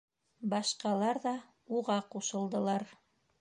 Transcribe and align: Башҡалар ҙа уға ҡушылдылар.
Башҡалар 0.53 1.19
ҙа 1.25 1.33
уға 1.81 1.99
ҡушылдылар. 2.17 2.89